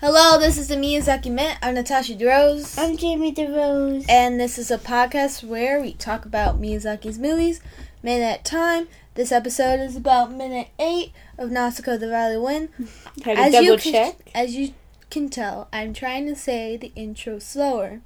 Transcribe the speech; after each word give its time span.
Hello, 0.00 0.38
this 0.38 0.56
is 0.56 0.68
the 0.68 0.76
Miyazaki 0.76 1.30
Mint. 1.30 1.58
I'm 1.62 1.74
Natasha 1.74 2.14
DeRose. 2.14 2.78
I'm 2.78 2.96
Jamie 2.96 3.34
DeRose. 3.34 4.06
and 4.08 4.40
this 4.40 4.56
is 4.58 4.70
a 4.70 4.78
podcast 4.78 5.44
where 5.44 5.80
we 5.80 5.92
talk 5.94 6.24
about 6.24 6.60
Miyazaki's 6.60 7.18
movies, 7.18 7.60
minute 8.02 8.24
at 8.24 8.40
a 8.40 8.44
time. 8.44 8.88
This 9.14 9.30
episode 9.32 9.80
is 9.80 9.96
about 9.96 10.32
minute 10.32 10.68
8 10.78 11.12
of 11.38 11.50
Nausicaa 11.50 11.98
the 11.98 12.08
Valley 12.08 12.38
Wind. 12.38 12.70
Had 13.24 13.34
to 13.36 13.40
As 13.42 13.52
double 13.52 13.64
you, 13.64 13.76
can, 13.76 13.92
check. 13.92 14.30
as 14.34 14.54
you 14.54 14.72
can 15.10 15.28
tell, 15.28 15.68
I'm 15.72 15.92
trying 15.92 16.26
to 16.26 16.34
say 16.36 16.76
the 16.78 16.92
intro 16.96 17.38
slower, 17.38 18.00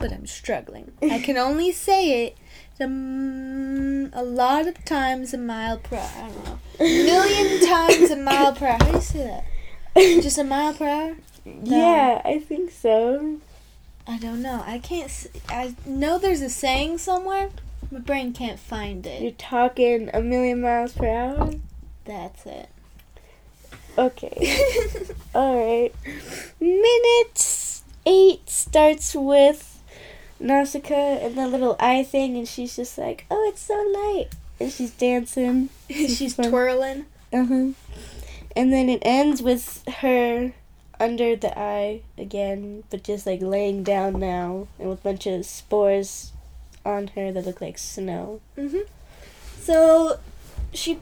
but 0.00 0.12
I'm 0.12 0.26
struggling. 0.26 0.92
I 1.02 1.20
can 1.20 1.36
only 1.36 1.70
say 1.70 2.24
it 2.26 2.36
um, 2.80 4.10
a 4.12 4.24
lot 4.24 4.66
of 4.66 4.84
times 4.84 5.32
a 5.32 5.38
mile 5.38 5.78
per 5.78 5.96
hour. 5.96 6.10
I 6.16 6.28
don't 6.28 6.44
know. 6.44 6.58
A 6.80 7.04
million 7.04 7.66
times 7.68 8.10
a 8.10 8.16
mile 8.16 8.52
per 8.52 8.66
hour. 8.66 8.78
How 8.80 8.86
do 8.90 8.96
you 8.96 9.00
say 9.00 9.18
that? 9.18 9.44
Just 9.96 10.38
a 10.38 10.44
mile 10.44 10.74
per 10.74 10.86
hour? 10.88 11.16
Yeah, 11.44 12.20
I 12.24 12.38
think 12.38 12.70
so. 12.70 13.38
I 14.06 14.18
don't 14.18 14.42
know. 14.42 14.62
I 14.66 14.78
can't. 14.78 15.06
s- 15.06 15.28
I 15.48 15.74
know 15.86 16.18
there's 16.18 16.42
a 16.42 16.50
saying 16.50 16.98
somewhere. 16.98 17.50
My 17.90 18.00
brain 18.00 18.32
can't 18.32 18.58
find 18.58 19.06
it. 19.06 19.22
You're 19.22 19.30
talking 19.32 20.10
a 20.12 20.20
million 20.20 20.60
miles 20.60 20.92
per 20.92 21.06
hour? 21.08 21.50
That's 22.04 22.44
it. 22.46 22.68
Okay. 23.96 24.58
Alright. 25.34 25.94
Minute 26.60 27.80
eight 28.06 28.50
starts 28.50 29.14
with 29.14 29.80
Nausicaa 30.40 31.18
and 31.24 31.36
the 31.38 31.46
little 31.46 31.76
eye 31.78 32.02
thing, 32.02 32.36
and 32.36 32.48
she's 32.48 32.74
just 32.76 32.98
like, 32.98 33.26
oh, 33.30 33.48
it's 33.48 33.62
so 33.62 33.74
light. 33.74 34.28
And 34.60 34.72
she's 34.72 34.90
dancing. 34.92 35.68
She's 35.88 36.36
twirling. 36.36 37.06
Uh 37.32 37.44
huh. 37.44 37.66
And 38.56 38.72
then 38.72 38.88
it 38.88 39.00
ends 39.02 39.42
with 39.42 39.82
her 40.00 40.52
under 41.00 41.34
the 41.36 41.58
eye 41.58 42.02
again, 42.16 42.84
but 42.90 43.02
just 43.02 43.26
like 43.26 43.42
laying 43.42 43.82
down 43.82 44.20
now, 44.20 44.68
and 44.78 44.88
with 44.88 45.00
a 45.00 45.02
bunch 45.02 45.26
of 45.26 45.44
spores 45.44 46.32
on 46.84 47.08
her 47.16 47.32
that 47.32 47.44
look 47.46 47.60
like 47.60 47.78
snow. 47.78 48.40
hmm 48.56 48.78
So, 49.60 50.18
she. 50.72 50.98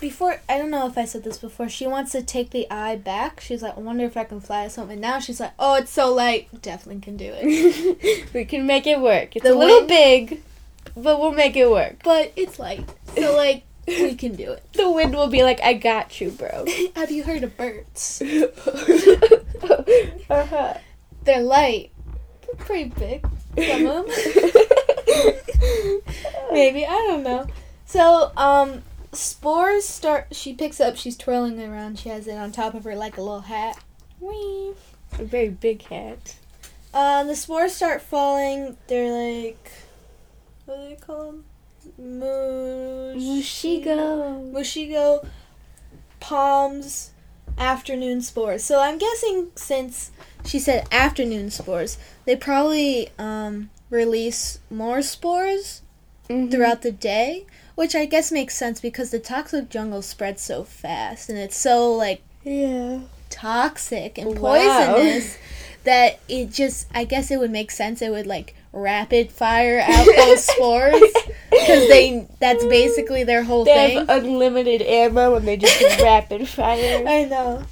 Before, 0.00 0.40
I 0.48 0.58
don't 0.58 0.70
know 0.70 0.86
if 0.86 0.96
I 0.96 1.04
said 1.06 1.24
this 1.24 1.38
before, 1.38 1.68
she 1.68 1.84
wants 1.84 2.12
to 2.12 2.22
take 2.22 2.50
the 2.50 2.70
eye 2.70 2.94
back. 2.94 3.40
She's 3.40 3.62
like, 3.62 3.76
I 3.76 3.80
wonder 3.80 4.04
if 4.04 4.16
I 4.16 4.22
can 4.22 4.40
fly 4.40 4.66
or 4.66 4.68
something. 4.68 5.00
Now 5.00 5.18
she's 5.18 5.40
like, 5.40 5.50
oh, 5.58 5.74
it's 5.74 5.90
so 5.90 6.14
light. 6.14 6.46
Definitely 6.62 7.00
can 7.02 7.16
do 7.16 7.32
it. 7.34 8.28
we 8.32 8.44
can 8.44 8.64
make 8.64 8.86
it 8.86 9.00
work. 9.00 9.34
It's 9.34 9.44
The 9.44 9.52
a 9.52 9.58
little 9.58 9.78
wind- 9.78 9.88
big, 9.88 10.42
but 10.96 11.18
we'll 11.20 11.32
make 11.32 11.56
it 11.56 11.68
work. 11.68 11.96
But 12.04 12.32
it's 12.36 12.60
light. 12.60 12.88
So, 13.16 13.34
like, 13.36 13.64
we 13.88 14.14
can 14.14 14.36
do 14.36 14.52
it. 14.52 14.62
The 14.74 14.90
wind 14.90 15.14
will 15.14 15.28
be 15.28 15.42
like, 15.42 15.60
I 15.62 15.72
got 15.74 16.20
you, 16.20 16.30
bro. 16.30 16.66
Have 16.96 17.10
you 17.10 17.24
heard 17.24 17.44
of 17.44 17.56
birds? 17.56 18.22
uh-huh. 20.30 20.74
They're 21.24 21.42
light. 21.42 21.90
They're 22.42 22.64
pretty 22.64 22.90
big. 22.90 23.26
Some 23.56 23.86
of 23.86 24.06
them. 24.06 24.14
Maybe 26.52 26.86
I 26.86 27.06
don't 27.08 27.22
know. 27.22 27.46
So, 27.86 28.32
um, 28.36 28.82
spores 29.12 29.86
start. 29.86 30.28
She 30.32 30.54
picks 30.54 30.80
up. 30.80 30.96
She's 30.96 31.16
twirling 31.16 31.58
it 31.58 31.68
around. 31.68 31.98
She 31.98 32.08
has 32.10 32.26
it 32.26 32.36
on 32.36 32.52
top 32.52 32.74
of 32.74 32.84
her 32.84 32.94
like 32.94 33.16
a 33.16 33.22
little 33.22 33.40
hat. 33.40 33.82
Whee. 34.20 34.74
A 35.18 35.24
very 35.24 35.48
big 35.48 35.82
hat. 35.82 36.36
Uh, 36.92 37.24
the 37.24 37.34
spores 37.34 37.74
start 37.74 38.02
falling. 38.02 38.76
They're 38.86 39.44
like, 39.44 39.72
what 40.66 40.76
do 40.76 40.88
they 40.88 40.96
call 40.96 41.26
them? 41.26 41.44
Mush- 41.96 43.22
Mushigo. 43.22 44.52
Mushigo 44.52 45.26
palms 46.20 47.10
afternoon 47.56 48.20
spores. 48.22 48.62
So 48.64 48.80
I'm 48.80 48.98
guessing 48.98 49.48
since 49.54 50.10
she 50.44 50.58
said 50.58 50.86
afternoon 50.92 51.50
spores, 51.50 51.98
they 52.24 52.36
probably 52.36 53.08
um, 53.18 53.70
release 53.90 54.58
more 54.70 55.02
spores 55.02 55.82
Mhm. 56.28 56.50
throughout 56.50 56.82
the 56.82 56.92
day, 56.92 57.46
which 57.74 57.94
I 57.94 58.04
guess 58.04 58.30
makes 58.30 58.54
sense 58.56 58.80
because 58.80 59.10
the 59.10 59.18
toxic 59.18 59.68
jungle 59.70 60.02
spreads 60.02 60.42
so 60.42 60.62
fast 60.64 61.28
and 61.30 61.38
it's 61.38 61.56
so 61.56 61.92
like 61.94 62.20
Yeah. 62.44 63.00
toxic 63.30 64.18
and 64.18 64.38
Wow. 64.38 64.58
poisonous 64.96 65.36
that 65.84 66.18
it 66.28 66.50
just 66.52 66.86
I 66.94 67.04
guess 67.04 67.30
it 67.30 67.38
would 67.38 67.50
make 67.50 67.70
sense 67.70 68.02
it 68.02 68.10
would 68.10 68.26
like 68.26 68.54
rapid 68.72 69.32
fire 69.32 69.80
out 69.80 70.06
those 70.16 70.44
spores 70.52 71.02
because 71.50 71.88
they 71.88 72.26
that's 72.40 72.64
basically 72.64 73.24
their 73.24 73.42
whole 73.44 73.64
They 73.64 73.72
thing. 73.74 74.06
have 74.06 74.08
unlimited 74.24 74.82
ammo 74.82 75.34
and 75.36 75.46
they 75.46 75.56
just 75.56 75.80
rapid 76.02 76.48
fire. 76.48 77.04
I 77.06 77.24
know. 77.24 77.64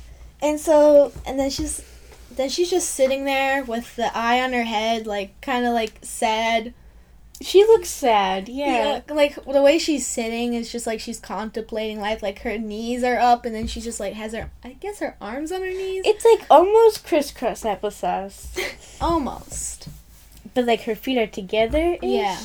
And 0.43 0.61
so, 0.61 1.13
and 1.27 1.39
then 1.39 1.49
she's, 1.51 1.83
then 2.31 2.49
she's 2.51 2.69
just 2.71 2.91
sitting 2.91 3.25
there 3.25 3.65
with 3.65 3.97
the 3.97 4.15
eye 4.17 4.41
on 4.43 4.53
her 4.53 4.65
head, 4.65 5.07
like 5.07 5.41
kind 5.41 5.65
of 5.67 5.73
like 5.73 5.99
sad. 6.03 6.75
She 7.43 7.65
looks 7.65 7.91
sad, 7.91 8.49
yeah. 8.49 9.03
like 9.11 9.35
the 9.45 9.61
way 9.61 9.79
she's 9.79 10.07
sitting 10.07 10.55
is 10.55 10.73
just 10.73 10.87
like 10.87 11.01
she's 11.01 11.21
contemplating 11.21 12.01
life. 12.01 12.23
Like 12.23 12.39
her 12.41 12.57
knees 12.57 13.05
are 13.05 13.19
up, 13.19 13.45
and 13.45 13.55
then 13.55 13.67
she 13.67 13.83
just 13.83 14.01
like 14.01 14.15
has 14.15 14.33
her, 14.33 14.51
I 14.65 14.71
guess 14.73 15.01
her 15.01 15.17
arms 15.21 15.53
on 15.53 15.61
her 15.61 15.67
knees. 15.67 16.03
It's 16.07 16.25
like 16.25 16.47
almost 16.51 17.07
crisscross 17.07 17.63
applesauce, 17.63 18.47
Almost. 19.03 19.89
but 20.55 20.65
like 20.65 20.85
her 20.85 20.95
feet 20.95 21.19
are 21.19 21.27
together. 21.27 21.99
Yeah. 22.01 22.39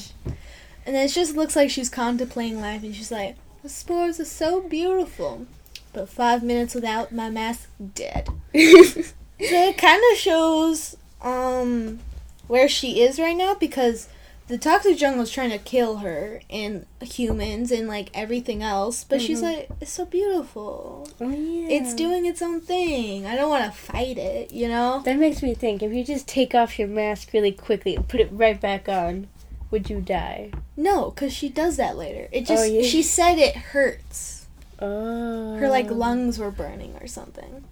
And 0.86 0.96
then 0.96 1.06
it 1.06 1.10
just 1.10 1.36
looks 1.36 1.56
like 1.56 1.70
she's 1.70 1.90
contemplating 1.90 2.60
life, 2.62 2.84
and 2.84 2.96
she's 2.96 3.12
like, 3.12 3.36
the 3.64 3.70
spores 3.70 4.20
are 4.20 4.26
so 4.26 4.62
beautiful, 4.62 5.46
but 5.94 6.10
five 6.10 6.42
minutes 6.44 6.74
without 6.74 7.12
my 7.12 7.30
mask, 7.30 7.70
dead. 7.96 8.28
So 9.44 9.56
it 9.70 9.78
kind 9.80 10.00
of 10.12 10.18
shows 10.20 10.96
um 11.20 12.00
where 12.48 12.70
she 12.70 13.02
is 13.02 13.18
right 13.20 13.36
now 13.36 13.56
because 13.56 14.08
the 14.48 14.58
toxic 14.60 14.98
jungle 14.98 15.24
is 15.24 15.32
trying 15.32 15.50
to 15.50 15.58
kill 15.58 15.98
her 15.98 16.42
and 16.48 16.86
humans 17.02 17.72
and 17.72 17.88
like 17.88 18.10
everything 18.14 18.62
else, 18.62 19.04
but 19.04 19.20
she's 19.22 19.40
Mhm. 19.40 19.44
like, 19.44 19.70
it's 19.80 19.92
so 19.92 20.06
beautiful. 20.06 21.08
Oh, 21.20 21.30
yeah. 21.30 21.70
It's 21.70 21.96
doing 21.96 22.26
its 22.28 22.42
own 22.44 22.62
thing. 22.62 23.26
I 23.26 23.36
don't 23.36 23.50
want 23.50 23.66
to 23.66 23.72
fight 23.72 24.18
it, 24.20 24.52
you 24.52 24.68
know. 24.68 25.02
That 25.06 25.18
makes 25.18 25.42
me 25.42 25.54
think. 25.56 25.82
If 25.82 25.92
you 25.92 26.04
just 26.04 26.28
take 26.28 26.54
off 26.54 26.78
your 26.78 26.88
mask 26.90 27.34
really 27.34 27.52
quickly 27.54 27.96
and 27.96 28.08
put 28.08 28.20
it 28.20 28.30
right 28.32 28.60
back 28.62 28.88
on, 28.90 29.28
would 29.72 29.90
you 29.90 30.02
die? 30.02 30.52
No, 30.78 31.10
because 31.12 31.34
she 31.34 31.50
does 31.50 31.78
that 31.78 31.98
later. 31.98 32.28
It 32.32 32.46
just 32.46 32.64
Oh, 32.64 32.66
yeah. 32.66 32.82
she 32.84 33.02
said 33.02 33.38
it 33.38 33.56
hurts. 33.56 34.46
Oh. 34.80 35.56
Her 35.56 35.70
like 35.70 35.90
lungs 35.90 36.38
were 36.40 36.52
burning 36.52 36.96
or 37.00 37.08
something. 37.08 37.64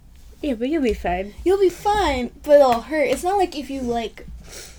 Yeah, 0.42 0.54
but 0.54 0.68
you'll 0.68 0.82
be 0.82 0.94
fine. 0.94 1.34
You'll 1.44 1.60
be 1.60 1.68
fine, 1.68 2.30
but 2.42 2.52
it'll 2.56 2.80
hurt. 2.82 3.04
It's 3.08 3.22
not 3.24 3.36
like 3.36 3.56
if 3.58 3.68
you 3.68 3.82
like 3.82 4.26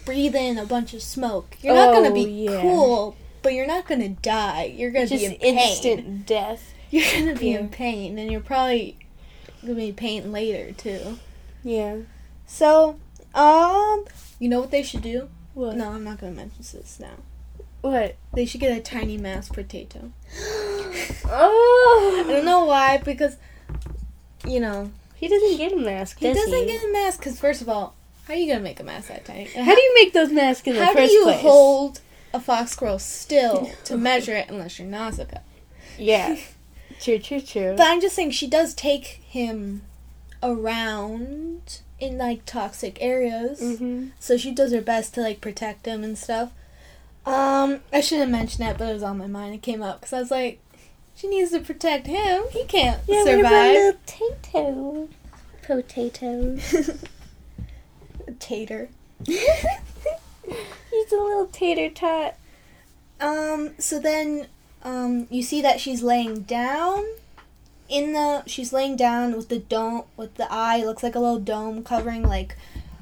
breathe 0.05 0.35
in 0.35 0.57
a 0.57 0.65
bunch 0.65 0.93
of 0.93 1.03
smoke. 1.03 1.57
You're 1.61 1.75
not 1.75 1.93
gonna 1.93 2.09
Oh, 2.09 2.13
be 2.13 2.21
yeah. 2.45 2.61
cool, 2.61 3.15
but 3.43 3.53
you're 3.53 3.67
not 3.67 3.87
gonna 3.87 4.09
die. 4.09 4.73
You're 4.75 4.91
gonna 4.91 5.05
Just 5.07 5.21
be 5.21 5.33
in 5.35 5.39
pain. 5.39 5.57
instant 5.69 6.25
death. 6.25 6.73
You're 6.91 7.05
gonna 7.13 7.35
be 7.39 7.51
Yeah. 7.51 7.59
in 7.59 7.69
pain, 7.69 8.17
and 8.19 8.29
you're 8.31 8.41
probably 8.41 8.97
gonna 9.61 9.75
be 9.75 9.89
in 9.89 9.93
pain 9.95 10.31
later 10.33 10.73
too. 10.73 11.19
Yeah. 11.63 11.97
So, 12.47 12.97
um, 13.33 14.03
you 14.39 14.49
know 14.49 14.59
what 14.59 14.71
they 14.71 14.83
should 14.83 15.01
do? 15.01 15.29
What? 15.53 15.75
No, 15.77 15.89
I'm 15.91 16.03
not 16.03 16.19
gonna 16.19 16.33
mention 16.33 16.57
this 16.59 16.97
now. 16.99 17.15
What? 17.81 18.15
They 18.33 18.45
should 18.45 18.61
get 18.61 18.77
a 18.77 18.81
tiny 18.81 19.17
mashed 19.17 19.53
potato. 19.53 20.11
oh. 21.25 22.23
I 22.25 22.31
don't 22.31 22.45
know 22.45 22.65
why, 22.65 22.97
because 22.97 23.37
you 24.45 24.59
know 24.59 24.91
He 25.15 25.27
doesn't 25.27 25.57
get 25.57 25.71
a 25.73 25.75
mask. 25.77 26.19
he 26.19 26.27
does 26.27 26.37
doesn't 26.37 26.53
he? 26.59 26.65
get 26.65 26.83
a 26.83 26.91
mask. 26.91 27.19
Because 27.19 27.39
first 27.39 27.61
of 27.61 27.69
all, 27.69 27.95
how 28.27 28.33
are 28.33 28.37
you 28.37 28.47
gonna 28.51 28.63
make 28.63 28.79
a 28.79 28.83
mask 28.83 29.07
that 29.09 29.25
tiny? 29.25 29.49
And 29.55 29.65
How 29.65 29.75
do 29.75 29.81
you 29.81 29.93
make 29.95 30.13
those 30.13 30.31
masks 30.31 30.67
in 30.67 30.73
the 30.73 30.79
first 30.79 30.93
place? 30.93 31.01
How 31.03 31.07
do 31.07 31.13
you 31.13 31.23
place? 31.23 31.41
hold 31.41 32.01
a 32.33 32.39
fox 32.39 32.71
squirrel 32.71 32.99
still 32.99 33.69
to 33.85 33.97
measure 33.97 34.35
it 34.35 34.49
unless 34.49 34.79
you're 34.79 34.87
Nausicaa? 34.87 35.39
Yeah. 35.97 36.37
True, 36.99 37.19
true, 37.19 37.41
true. 37.41 37.73
But 37.75 37.87
I'm 37.87 37.99
just 37.99 38.15
saying 38.15 38.31
she 38.31 38.47
does 38.47 38.73
take 38.75 39.05
him 39.05 39.81
around 40.43 41.81
in 41.99 42.17
like 42.17 42.45
toxic 42.45 42.97
areas. 43.01 43.61
mm-hmm. 43.61 44.07
So 44.19 44.37
she 44.37 44.51
does 44.51 44.71
her 44.73 44.81
best 44.81 45.13
to 45.15 45.21
like 45.21 45.41
protect 45.41 45.85
him 45.85 46.03
and 46.03 46.17
stuff. 46.17 46.51
Um, 47.25 47.81
I 47.93 48.01
shouldn't 48.01 48.31
mention 48.31 48.65
that, 48.65 48.77
but 48.77 48.89
it 48.89 48.93
was 48.93 49.03
on 49.03 49.17
my 49.19 49.27
mind. 49.27 49.53
It 49.53 49.61
came 49.61 49.83
up 49.83 49.99
because 50.01 50.13
I 50.13 50.19
was 50.19 50.31
like, 50.31 50.59
she 51.15 51.27
needs 51.27 51.51
to 51.51 51.59
protect 51.59 52.07
him. 52.07 52.43
He 52.51 52.63
can't 52.65 52.99
Yeah, 53.07 53.23
survive. 53.23 54.05
Potato. 54.05 55.07
Tater. 58.39 58.89
He's 59.25 61.11
a 61.11 61.15
little 61.15 61.47
tater 61.51 61.89
tot. 61.89 62.35
Um, 63.19 63.71
so 63.77 63.99
then, 63.99 64.47
um, 64.83 65.27
you 65.29 65.43
see 65.43 65.61
that 65.61 65.79
she's 65.79 66.01
laying 66.01 66.41
down 66.41 67.05
in 67.91 68.13
the, 68.13 68.43
she's 68.47 68.71
laying 68.73 68.95
down 68.95 69.35
with 69.35 69.49
the 69.49 69.59
dome, 69.59 70.03
with 70.17 70.35
the 70.35 70.47
eye, 70.51 70.83
looks 70.83 71.03
like 71.03 71.15
a 71.15 71.19
little 71.19 71.39
dome 71.39 71.83
covering, 71.83 72.23
like, 72.23 72.55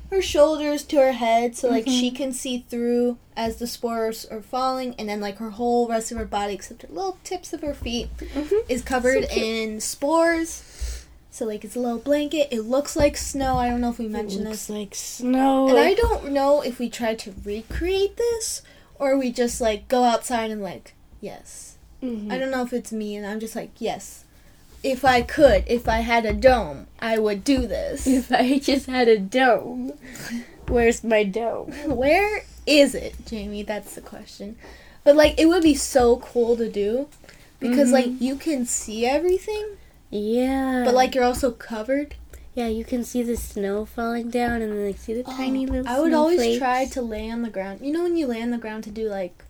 her 0.10 0.22
shoulders 0.22 0.84
to 0.86 0.98
her 0.98 1.12
head, 1.12 1.56
so, 1.56 1.70
like, 1.70 1.86
Mhm. 1.86 2.00
she 2.00 2.10
can 2.12 2.34
see 2.34 2.66
through 2.68 3.18
as 3.38 3.58
the 3.58 3.68
spores 3.68 4.26
are 4.26 4.42
falling, 4.42 4.96
and 4.98 5.08
then, 5.08 5.22
like, 5.22 5.38
her 5.38 5.52
whole 5.52 5.88
rest 5.88 6.12
of 6.12 6.18
her 6.18 6.26
body, 6.26 6.54
except 6.56 6.82
her 6.82 6.88
little 6.92 7.18
tips 7.24 7.54
of 7.54 7.62
her 7.62 7.76
feet, 7.76 8.10
Mm-hmm. 8.18 8.56
is 8.68 8.82
covered 8.82 9.26
So 9.30 9.36
in 9.36 9.80
spores. 9.80 10.64
So 11.32 11.46
like 11.46 11.64
it's 11.64 11.76
a 11.76 11.80
little 11.80 12.00
blanket. 12.00 12.48
It 12.52 12.62
looks 12.62 12.96
like 12.96 13.16
snow. 13.16 13.58
I 13.58 13.70
don't 13.70 13.80
know 13.82 13.92
if 13.92 14.00
we 14.00 14.08
mentioned 14.08 14.48
this. 14.48 14.48
it 14.48 14.50
looks 14.50 14.68
this. 14.68 14.78
like 14.78 14.96
snow. 14.96 15.70
And 15.70 15.78
I 15.78 15.94
don't 15.94 16.32
know 16.32 16.62
if 16.62 16.80
we 16.80 16.90
tried 16.90 17.20
to 17.20 17.34
recreate 17.46 18.18
this 18.18 18.64
or 18.98 19.16
we 19.16 19.32
just 19.32 19.62
like 19.62 19.88
go 19.88 20.04
outside 20.04 20.50
and 20.52 20.62
like, 20.62 20.96
yes. 21.22 21.78
Mhm. 22.04 22.32
I 22.32 22.38
don't 22.40 22.50
know 22.52 22.64
if 22.64 22.74
it's 22.74 22.92
me 22.92 23.16
and 23.16 23.26
I'm 23.28 23.40
just 23.40 23.56
like, 23.56 23.70
yes. 23.78 24.26
If 24.84 25.04
I 25.04 25.22
could, 25.22 25.64
if 25.68 25.88
I 25.90 26.00
had 26.00 26.26
a 26.26 26.34
dome, 26.34 26.88
I 27.00 27.18
would 27.20 27.44
do 27.44 27.68
this. 27.68 28.08
If 28.08 28.32
I 28.32 28.60
just 28.60 28.86
had 28.86 29.08
a 29.08 29.18
dome, 29.20 29.94
where's 30.68 31.04
my 31.04 31.24
dome? 31.24 31.72
Where 31.86 32.44
is 32.66 32.96
it, 32.96 33.16
Jamie? 33.26 33.64
That's 33.64 33.96
the 33.96 34.02
question. 34.02 34.56
But 35.04 35.16
like 35.16 35.40
it 35.40 35.48
would 35.48 35.64
be 35.64 35.76
so 35.76 36.18
cool 36.18 36.56
to 36.58 36.70
do 36.70 37.08
because 37.60 37.90
Mhm. 37.90 37.94
like 37.94 38.22
you 38.22 38.36
can 38.36 38.66
see 38.66 39.06
everything, 39.06 39.66
Yeah. 40.10 40.84
but 40.86 40.94
like 40.94 41.14
you're 41.16 41.24
also 41.26 41.52
covered. 41.52 42.16
yeah, 42.56 42.68
you 42.68 42.84
can 42.84 43.04
see 43.06 43.24
the 43.24 43.38
snow 43.38 43.86
falling 43.86 44.30
down 44.30 44.62
and 44.62 44.72
then 44.74 44.86
like 44.88 44.98
see 44.98 45.14
the 45.14 45.24
tiny 45.24 45.66
Oh, 45.68 45.72
little. 45.72 45.88
I 45.88 46.00
would 46.00 46.14
always 46.14 46.40
snowflakes. 46.40 46.60
try 46.60 46.86
to 46.88 47.02
lay 47.02 47.30
on 47.32 47.42
the 47.42 47.50
ground. 47.50 47.80
You 47.82 47.94
know 47.94 48.04
when 48.04 48.18
you 48.18 48.28
lay 48.28 48.42
on 48.42 48.52
the 48.52 48.58
ground 48.58 48.84
to 48.86 48.90
do 48.92 49.08
like 49.08 49.46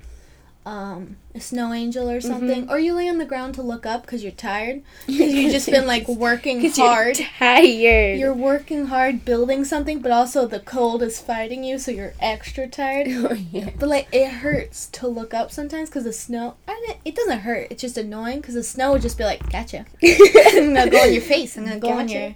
um, 0.66 1.18
a 1.34 1.40
snow 1.40 1.74
angel 1.74 2.10
or 2.10 2.22
something, 2.22 2.70
or 2.70 2.78
you 2.78 2.94
lay 2.94 3.08
on 3.10 3.18
the 3.18 3.26
ground 3.26 3.56
to 3.56 3.62
look 3.62 3.86
up 3.86 4.02
because 4.02 4.24
you're 4.24 4.32
tired 4.32 4.84
because 5.08 5.34
you've 5.34 5.52
just 5.52 5.70
been 5.70 5.88
like 5.88 6.08
working 6.08 6.70
hard. 6.76 7.18
You're 7.18 7.28
tired. 7.40 8.20
You're 8.20 8.34
working 8.34 8.88
hard 8.88 9.26
building 9.26 9.64
something, 9.64 10.00
but 10.00 10.12
also 10.12 10.46
the 10.46 10.60
cold 10.60 11.02
is 11.02 11.20
fighting 11.20 11.64
you, 11.64 11.80
so 11.80 11.92
you're 11.92 12.14
extra 12.20 12.68
tired. 12.68 13.08
oh, 13.10 13.34
yeah. 13.52 13.70
But 13.80 13.90
like 13.90 14.08
it 14.12 14.30
hurts 14.30 14.88
to 14.88 15.08
look 15.08 15.34
up 15.34 15.52
sometimes 15.52 15.90
because 15.90 16.04
the 16.04 16.14
snow. 16.14 16.56
I 16.68 16.74
mean, 16.88 16.98
it 17.06 17.16
doesn't 17.16 17.40
hurt. 17.40 17.68
It's 17.72 17.82
just 17.82 17.98
annoying 17.98 18.42
because 18.42 18.56
the 18.56 18.64
snow 18.64 18.92
would 18.92 19.02
just 19.02 19.18
be 19.18 19.24
like, 19.24 19.50
"Gotcha." 19.52 19.86
I'm 20.04 20.74
gonna 20.74 20.90
go 20.90 21.02
on 21.02 21.14
your 21.14 21.22
face. 21.22 21.58
I'm 21.58 21.66
gonna 21.66 21.80
go 21.80 21.92
on 21.92 22.10
your 22.10 22.36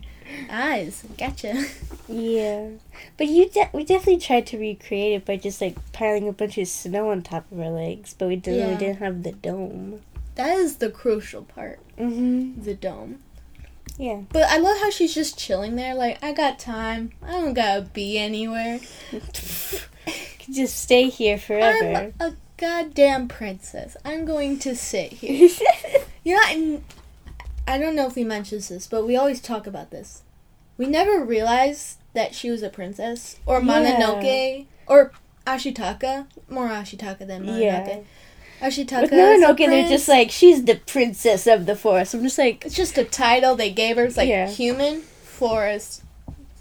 eyes. 0.49 1.03
Gotcha. 1.17 1.65
Yeah, 2.07 2.69
but 3.17 3.27
you 3.27 3.49
de- 3.49 3.69
we 3.73 3.83
definitely 3.83 4.19
tried 4.19 4.47
to 4.47 4.57
recreate 4.57 5.13
it 5.13 5.25
by 5.25 5.37
just 5.37 5.61
like 5.61 5.75
piling 5.93 6.27
a 6.27 6.33
bunch 6.33 6.57
of 6.57 6.67
snow 6.67 7.09
on 7.09 7.21
top 7.21 7.49
of 7.51 7.59
our 7.59 7.69
legs, 7.69 8.13
but 8.17 8.27
we 8.27 8.35
didn't. 8.35 8.59
Yeah. 8.59 8.69
We 8.71 8.75
didn't 8.77 8.97
have 8.99 9.23
the 9.23 9.31
dome. 9.31 10.01
That 10.35 10.57
is 10.57 10.77
the 10.77 10.89
crucial 10.89 11.43
part. 11.43 11.79
Mm-hmm. 11.97 12.63
The 12.63 12.73
dome. 12.73 13.19
Yeah. 13.97 14.21
But 14.29 14.43
I 14.49 14.57
love 14.57 14.77
how 14.79 14.89
she's 14.89 15.13
just 15.13 15.37
chilling 15.37 15.75
there. 15.75 15.93
Like 15.93 16.23
I 16.23 16.33
got 16.33 16.59
time. 16.59 17.11
I 17.21 17.31
don't 17.31 17.53
gotta 17.53 17.83
be 17.83 18.17
anywhere. 18.17 18.79
Just 20.51 20.81
stay 20.81 21.09
here 21.09 21.37
forever. 21.37 22.11
I'm 22.19 22.31
a 22.31 22.35
goddamn 22.57 23.29
princess. 23.29 23.95
I'm 24.03 24.25
going 24.25 24.59
to 24.59 24.75
sit 24.75 25.13
here. 25.13 25.49
You 26.25 26.35
know, 26.35 26.41
I, 26.41 26.81
I 27.67 27.77
don't 27.77 27.97
know 27.97 28.07
if 28.07 28.15
we 28.15 28.23
mentioned 28.23 28.61
this, 28.61 28.87
but 28.87 29.05
we 29.05 29.17
always 29.17 29.41
talk 29.41 29.67
about 29.67 29.91
this. 29.91 30.21
We 30.77 30.85
never 30.87 31.23
realized 31.23 31.97
that 32.13 32.33
she 32.35 32.49
was 32.49 32.61
a 32.63 32.69
princess, 32.69 33.37
or 33.45 33.59
Yeah. 33.59 33.65
Mononoke, 33.65 34.65
or 34.87 35.11
Ashitaka. 35.47 36.27
More 36.49 36.67
Ashitaka 36.69 37.25
than 37.27 37.45
Mononoke. 37.45 37.61
yeah. 37.61 37.99
Ashitaka. 38.67 39.01
With 39.01 39.11
Mononoke, 39.11 39.57
they're 39.57 39.89
just 39.89 40.07
like 40.07 40.31
she's 40.31 40.63
the 40.65 40.75
princess 40.75 41.47
of 41.47 41.65
the 41.65 41.75
forest. 41.75 42.13
I'm 42.13 42.23
just 42.23 42.37
like, 42.37 42.65
It's 42.65 42.75
just 42.75 42.97
a 42.97 43.03
title 43.03 43.55
they 43.55 43.71
gave 43.71 43.97
her. 43.97 44.05
It's 44.05 44.17
like 44.17 44.29
Yeah. 44.29 44.47
human, 44.49 45.01
forest, 45.01 46.03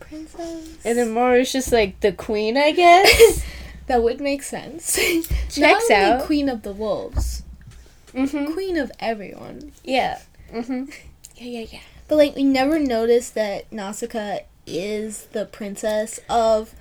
princess. 0.01 0.77
and 0.85 0.99
then 0.99 1.11
Moro's 1.15 1.53
just 1.53 1.71
like 1.73 2.01
the 2.01 2.13
queen, 2.13 2.57
I 2.57 2.73
guess. 2.73 3.45
that 3.87 4.03
would 4.03 4.21
make 4.21 4.43
sense. 4.43 4.99
Checks 5.51 5.91
out. 5.91 6.23
queen 6.25 6.49
of 6.49 6.63
the 6.63 6.73
wolves, 6.73 7.43
mm-hmm. 8.15 8.53
queen 8.53 8.77
of 8.77 8.91
everyone. 8.99 9.73
Yeah. 9.85 10.19
Mm-hmm. 10.53 10.85
Yeah, 11.37 11.61
yeah, 11.61 11.67
yeah. 11.73 11.81
But 12.13 12.19
like 12.19 12.37
we 12.37 12.45
never 12.45 12.79
noticed 12.79 13.35
that 13.37 13.73
Nausicaa 13.73 14.41
is 14.67 15.29
the 15.33 15.47
princess 15.47 16.21
of 16.29 16.75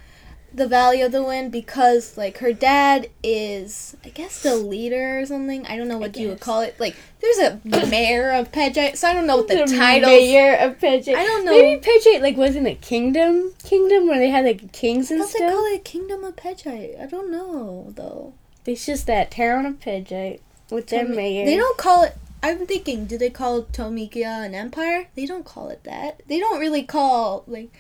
the 0.54 0.68
Valley 0.68 1.01
of 1.01 1.13
the 1.13 1.24
Wind 1.24 1.54
because 1.54 2.18
like 2.18 2.39
her 2.39 2.51
dad 2.51 3.10
is 3.24 3.95
I 4.04 4.10
guess 4.10 4.44
the 4.44 4.57
leader 4.57 5.22
or 5.22 5.25
something. 5.25 5.66
I 5.68 5.78
don't 5.78 5.88
know 5.88 5.98
what 5.98 6.18
you 6.18 6.28
would 6.28 6.42
call 6.42 6.60
it. 6.60 6.78
Like 6.81 6.98
there's 7.22 7.38
a 7.38 7.62
mayor 7.63 8.31
of 8.31 8.51
Pejite, 8.51 8.98
so 8.98 9.07
I 9.07 9.13
don't 9.13 9.25
know 9.25 9.38
what 9.38 9.48
the, 9.48 9.63
the 9.63 9.68
title 9.68 10.10
mayor 10.10 10.54
of 10.57 10.78
Pejite. 10.80 11.16
I 11.16 11.24
don't 11.24 11.45
know. 11.45 11.51
Maybe 11.51 11.81
Pejite 11.81 12.22
like 12.22 12.36
wasn't 12.36 12.68
a 12.68 12.75
kingdom, 12.75 13.54
kingdom 13.63 14.10
where 14.10 14.19
they 14.19 14.31
had 14.31 14.44
like 14.44 14.74
kings 14.74 15.12
and 15.12 15.22
thought 15.22 15.31
they 15.31 15.48
call 15.48 15.66
it 15.74 15.86
Kingdom 15.86 16.25
of 16.25 16.36
Pejite. 16.36 17.00
I 17.00 17.06
don't 17.06 17.31
know 17.31 17.94
though. 17.95 18.33
It's 18.66 18.86
just 18.86 19.07
that 19.07 19.31
town 19.31 19.66
of 19.66 19.80
Pejite 19.80 20.42
with 20.69 20.88
their 20.88 21.07
mayor. 21.07 21.45
They 21.45 21.56
don't 21.56 21.78
call 21.78 22.04
it. 22.04 22.18
I'm 22.44 22.66
thinking, 22.66 23.06
do 23.06 23.18
they 23.18 23.30
call 23.30 23.64
Tolmekia 23.64 24.46
an 24.46 24.56
empire? 24.56 25.08
They 25.16 25.26
don't 25.26 25.46
call 25.46 25.70
it 25.70 25.84
that. 25.84 26.22
They 26.28 26.40
don't 26.40 26.60
really 26.60 26.84
call 26.84 27.44
like 27.48 27.72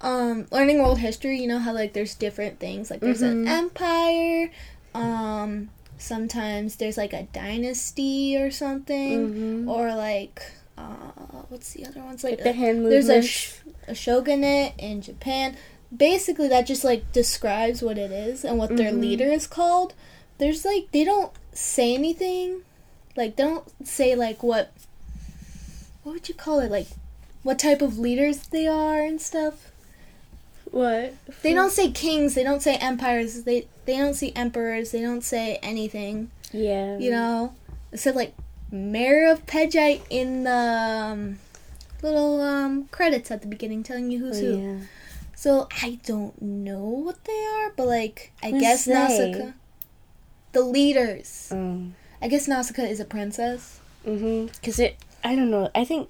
um 0.00 0.46
learning 0.50 0.78
world 0.78 0.98
history. 0.98 1.38
You 1.40 1.48
know 1.48 1.58
how 1.58 1.72
like 1.72 1.92
there's 1.92 2.14
different 2.14 2.58
things. 2.58 2.90
Like 2.90 3.00
there's 3.00 3.22
an 3.22 3.44
Mhm. 3.44 3.48
empire. 3.48 4.50
Um, 4.94 5.70
sometimes 5.98 6.76
there's 6.76 6.96
like 6.96 7.12
a 7.12 7.24
dynasty 7.32 8.36
or 8.36 8.50
something, 8.50 9.64
Mhm. 9.66 9.68
or 9.68 9.94
like 9.94 10.42
uh, 10.78 11.42
what's 11.48 11.72
the 11.72 11.86
other 11.86 12.00
ones? 12.00 12.22
Like 12.22 12.32
Like 12.34 12.44
the 12.44 12.52
hand 12.52 12.84
there's 12.86 13.08
a, 13.08 13.22
sh- 13.22 13.54
a 13.88 13.94
shogunate 13.94 14.74
in 14.78 15.00
Japan. 15.00 15.56
Basically, 15.94 16.48
that 16.48 16.66
just 16.66 16.84
like 16.84 17.12
describes 17.12 17.80
what 17.82 17.96
it 17.96 18.10
is 18.10 18.44
and 18.44 18.58
what 18.58 18.76
their 18.76 18.92
Mhm. 18.92 19.00
leader 19.00 19.24
is 19.30 19.46
called. 19.46 19.94
There's 20.38 20.64
like 20.66 20.90
they 20.92 21.04
don't 21.04 21.32
say 21.54 21.94
anything, 21.94 22.60
like 23.16 23.36
they 23.36 23.42
don't 23.44 23.64
say 23.86 24.14
like 24.14 24.42
what 24.42 24.72
what 26.02 26.12
would 26.12 26.28
you 26.28 26.34
call 26.34 26.60
it 26.60 26.70
like 26.70 26.88
what 27.42 27.58
type 27.58 27.80
of 27.82 27.98
leaders 27.98 28.46
they 28.48 28.66
are 28.66 29.00
and 29.02 29.20
stuff. 29.20 29.70
what? 30.70 31.14
They 31.42 31.54
don't 31.54 31.70
say 31.70 31.90
kings. 31.90 32.34
They 32.34 32.42
don't 32.42 32.60
say 32.62 32.76
empires. 32.76 33.44
They 33.44 33.66
they 33.84 33.96
don't 33.96 34.14
see 34.14 34.32
emperors. 34.34 34.90
They 34.90 35.00
don't 35.00 35.22
say 35.22 35.58
anything. 35.62 36.30
Yeah. 36.52 36.98
You 36.98 37.10
know, 37.10 37.54
it 37.92 37.98
said 37.98 38.16
like 38.16 38.34
mayor 38.70 39.30
of 39.30 39.46
Pejite 39.46 40.02
in 40.10 40.42
the 40.44 40.50
um, 41.12 41.38
little 42.02 42.40
um, 42.40 42.86
credits 42.90 43.30
at 43.30 43.42
the 43.42 43.48
beginning, 43.48 43.82
telling 43.84 44.10
you 44.10 44.24
Oh, 44.24 44.26
who's 44.28 44.40
who. 44.40 44.58
yeah. 44.58 44.78
So 45.36 45.68
I 45.82 46.00
don't 46.04 46.40
know 46.42 46.80
what 46.80 47.22
they 47.24 47.46
are, 47.46 47.70
but 47.76 47.86
like 47.86 48.32
I 48.42 48.50
guess? 48.52 48.86
Nausicaa, 48.88 49.52
the 50.52 50.62
leaders. 50.62 51.48
Um. 51.52 51.94
I 52.22 52.28
guess 52.28 52.48
Nausicaa 52.48 52.82
is 52.82 53.00
a 53.00 53.04
princess. 53.04 53.80
Mhm. 54.06 54.50
Cause 54.62 54.78
it. 54.78 54.96
I 55.24 55.34
don't 55.34 55.50
know. 55.50 55.70
I 55.74 55.84
think 55.84 56.08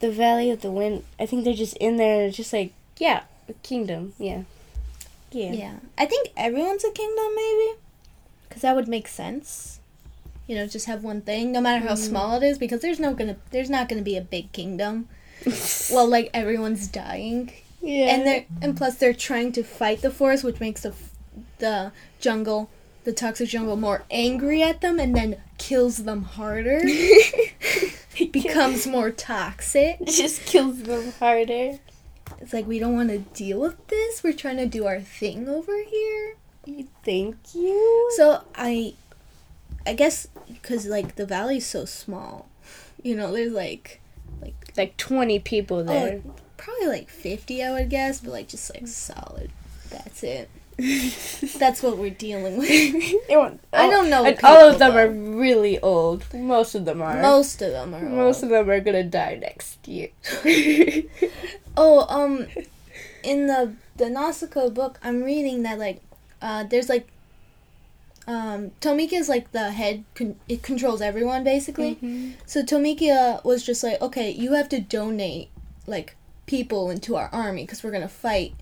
the 0.00 0.10
Valley 0.10 0.50
of 0.50 0.60
the 0.62 0.70
Wind. 0.70 1.04
I 1.18 1.26
think 1.26 1.44
they're 1.44 1.54
just 1.54 1.76
in 1.78 1.96
there, 1.96 2.30
just 2.30 2.52
like 2.52 2.72
yeah, 2.98 3.24
a 3.48 3.52
kingdom. 3.62 4.14
Yeah. 4.18 4.42
Yeah. 5.30 5.52
Yeah. 5.52 5.74
I 5.98 6.06
think 6.06 6.28
everyone's 6.36 6.84
a 6.84 6.90
kingdom, 6.90 7.34
maybe, 7.34 7.78
because 8.48 8.62
that 8.62 8.74
would 8.74 8.88
make 8.88 9.06
sense. 9.08 9.80
You 10.46 10.54
know, 10.56 10.66
just 10.66 10.86
have 10.86 11.02
one 11.04 11.20
thing, 11.22 11.52
no 11.52 11.60
matter 11.60 11.84
how 11.86 11.94
Mhm. 11.94 11.98
small 12.08 12.36
it 12.40 12.46
is, 12.46 12.56
because 12.58 12.80
there's 12.80 13.00
no 13.00 13.12
gonna, 13.14 13.36
there's 13.50 13.68
not 13.68 13.88
gonna 13.88 14.02
be 14.02 14.16
a 14.16 14.20
big 14.20 14.52
kingdom. 14.52 15.08
well, 15.92 16.06
like 16.08 16.30
everyone's 16.32 16.86
dying, 16.88 17.52
yeah. 17.82 18.14
and 18.14 18.26
they 18.26 18.38
are 18.38 18.44
and 18.62 18.76
plus 18.76 18.94
they're 18.96 19.12
trying 19.12 19.52
to 19.52 19.62
fight 19.62 20.00
the 20.02 20.10
forest, 20.10 20.42
which 20.44 20.60
makes 20.60 20.82
the 20.82 20.94
the 21.58 21.92
jungle, 22.20 22.70
the 23.06 23.12
toxic 23.12 23.48
jungle, 23.48 23.76
more 23.76 24.04
angry 24.10 24.64
at 24.64 24.80
them, 24.80 24.98
and 24.98 25.14
then 25.14 25.40
kills 25.58 25.98
them 25.98 26.24
harder. 26.24 26.80
it 26.84 28.32
becomes 28.32 28.84
more 28.84 29.12
toxic. 29.12 30.00
It 30.00 30.08
just 30.08 30.44
kills 30.44 30.82
them 30.82 31.12
harder. 31.12 31.78
It's 32.40 32.52
like 32.52 32.66
we 32.66 32.80
don't 32.80 32.96
want 32.96 33.10
to 33.10 33.18
deal 33.18 33.60
with 33.60 33.86
this. 33.86 34.24
We're 34.24 34.32
trying 34.32 34.56
to 34.56 34.66
do 34.66 34.86
our 34.86 35.00
thing 35.00 35.48
over 35.48 35.84
here. 35.84 36.34
Thank 37.04 37.54
you. 37.54 38.10
So 38.16 38.42
I, 38.56 38.94
I 39.86 39.94
guess 39.94 40.26
because 40.48 40.86
like 40.86 41.14
the 41.14 41.26
valley's 41.26 41.64
so 41.64 41.84
small, 41.84 42.48
you 43.04 43.14
know, 43.14 43.32
there's 43.32 43.52
like 43.52 44.00
like 44.42 44.72
like 44.76 44.96
twenty 44.96 45.38
people 45.38 45.78
oh, 45.78 45.84
there. 45.84 46.22
probably 46.56 46.88
like 46.88 47.08
fifty, 47.08 47.62
I 47.62 47.70
would 47.70 47.88
guess, 47.88 48.20
but 48.20 48.32
like 48.32 48.48
just 48.48 48.74
like 48.74 48.88
solid. 48.88 49.52
That's 49.90 50.24
it. 50.24 50.50
That's 51.58 51.82
what 51.82 51.96
we're 51.96 52.10
dealing 52.10 52.58
with. 52.58 52.68
Want- 53.30 53.60
I 53.72 53.88
don't 53.88 54.10
know 54.10 54.34
all 54.44 54.68
of 54.70 54.78
them 54.78 54.92
though. 54.94 54.98
are 55.00 55.08
really 55.08 55.78
old. 55.80 56.24
Most 56.34 56.74
of 56.74 56.84
them 56.84 57.00
are. 57.00 57.20
Most 57.22 57.62
of 57.62 57.72
them 57.72 57.94
are. 57.94 58.00
Most 58.02 58.42
old. 58.42 58.52
of 58.52 58.58
them 58.66 58.70
are 58.70 58.80
gonna 58.80 59.02
die 59.04 59.36
next 59.40 59.86
year. 59.88 60.08
Oh, 61.78 62.06
um, 62.08 62.46
in 63.22 63.46
the 63.48 63.74
the 63.96 64.08
Nausicaa 64.08 64.70
book, 64.70 64.98
I'm 65.02 65.22
reading 65.22 65.62
that 65.64 65.78
like, 65.78 66.00
uh, 66.40 66.64
there's 66.64 66.88
like, 66.88 67.06
um, 68.26 68.70
Tolmekia 68.80 69.14
is 69.20 69.28
like 69.28 69.52
the 69.52 69.70
head. 69.72 70.04
Con- 70.14 70.36
it 70.48 70.62
controls 70.62 71.00
everyone 71.02 71.44
basically. 71.44 71.96
Mhm. 71.96 72.32
So 72.46 72.62
Tolmekia 72.62 73.44
was 73.44 73.62
just 73.62 73.82
like, 73.84 74.00
okay, 74.00 74.30
you 74.30 74.54
have 74.54 74.68
to 74.70 74.80
donate 74.80 75.48
like 75.86 76.16
people 76.46 76.90
into 76.90 77.14
our 77.16 77.28
army 77.32 77.64
because 77.64 77.84
we're 77.84 77.90
gonna 77.92 78.08
fight 78.08 78.54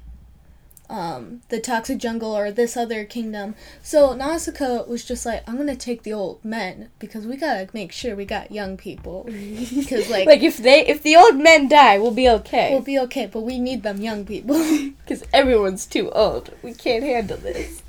um, 0.91 1.41
the 1.49 1.61
toxic 1.61 1.99
jungle 1.99 2.37
or 2.37 2.50
this 2.50 2.76
other 2.76 3.05
kingdom. 3.05 3.55
So 3.83 4.14
Nausicaa 4.14 4.85
was 4.85 5.05
just 5.05 5.25
like, 5.25 5.43
I'm 5.49 5.57
gonna 5.57 5.76
take 5.76 6.03
the 6.03 6.12
old 6.12 6.45
men 6.45 6.91
because 6.99 7.26
we 7.26 7.37
gotta 7.37 7.69
make 7.73 7.91
sure 7.93 8.14
we 8.14 8.25
got 8.25 8.53
young 8.53 8.76
people. 8.76 9.29
Because 9.75 10.09
like, 10.11 10.26
Like 10.26 10.43
if 10.43 10.59
they 10.59 10.87
if 10.87 11.03
the 11.03 11.17
old 11.17 11.37
men 11.37 11.69
die, 11.69 11.99
we'll 11.99 12.11
be 12.11 12.29
okay. 12.29 12.71
we'll 12.73 12.83
be 12.83 12.99
okay, 13.00 13.26
but 13.26 13.41
we 13.41 13.59
need 13.59 13.83
them 13.83 14.00
young 14.00 14.25
people. 14.25 14.57
Because 15.05 15.25
everyone's 15.33 15.85
too 15.87 16.11
old. 16.11 16.50
We 16.62 16.73
can't 16.73 17.05
handle 17.05 17.37
this. 17.37 17.83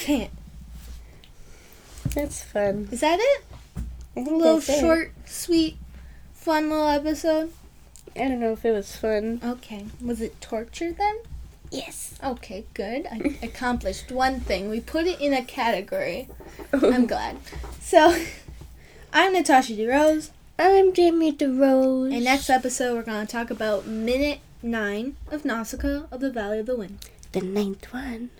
Can't. 0.00 0.30
That's 2.14 2.42
fun. 2.42 2.88
Is 2.90 3.00
that 3.00 3.18
it? 3.20 3.44
A 4.16 4.20
little 4.20 4.56
that's 4.56 4.68
it. 4.68 4.80
short, 4.80 5.12
sweet, 5.24 5.76
fun 6.34 6.68
little 6.70 6.88
episode. 6.88 7.52
I 8.16 8.20
don't 8.28 8.40
know 8.40 8.52
if 8.52 8.64
it 8.64 8.72
was 8.72 8.96
fun. 8.96 9.40
Okay. 9.44 9.86
Was 10.02 10.20
it 10.20 10.40
torture 10.40 10.92
then? 10.92 11.16
Yes. 11.70 12.14
Okay, 12.24 12.64
good. 12.74 13.06
I 13.10 13.38
accomplished 13.42 14.10
one 14.10 14.40
thing. 14.40 14.68
We 14.70 14.80
put 14.80 15.06
it 15.06 15.20
in 15.20 15.32
a 15.34 15.44
category. 15.44 16.28
Oh. 16.72 16.90
I'm 16.92 17.06
glad. 17.06 17.36
So, 17.80 18.16
I'm 19.12 19.32
Natasha 19.32 19.74
DeRose, 19.74 20.30
I'm 20.58 20.92
Jamie 20.92 21.32
DeRose. 21.32 22.12
and 22.14 22.24
next 22.24 22.50
episode 22.50 22.94
we're 22.94 23.02
going 23.02 23.26
to 23.26 23.30
talk 23.30 23.50
about 23.50 23.86
minute 23.86 24.40
nine 24.62 25.16
of 25.30 25.44
Nausicaa 25.44 26.04
of 26.10 26.20
the 26.20 26.30
Valley 26.30 26.58
of 26.58 26.66
the 26.66 26.76
Wind. 26.76 26.98
the 27.32 27.40
ninth 27.40 27.92
one. 27.92 28.30